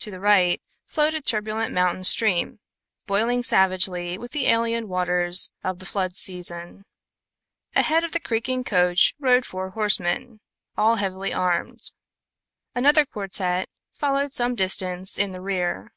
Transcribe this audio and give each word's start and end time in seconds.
To 0.00 0.10
the 0.10 0.20
right 0.20 0.60
flowed 0.86 1.14
a 1.14 1.22
turbulent 1.22 1.72
mountain 1.72 2.04
stream, 2.04 2.60
boiling 3.06 3.42
savagely 3.42 4.18
with 4.18 4.32
the 4.32 4.46
alien 4.48 4.86
waters 4.86 5.50
of 5.64 5.78
the 5.78 5.86
flood 5.86 6.14
season. 6.14 6.84
Ahead 7.74 8.04
of 8.04 8.12
the 8.12 8.20
creaking 8.20 8.64
coach 8.64 9.14
rode 9.18 9.46
four 9.46 9.70
horsemen, 9.70 10.40
all 10.76 10.96
heavily 10.96 11.32
armed; 11.32 11.90
another 12.74 13.06
quartette 13.06 13.70
followed 13.94 14.34
some 14.34 14.54
distance 14.54 15.16
in 15.16 15.30
the 15.30 15.40
rear. 15.40 15.94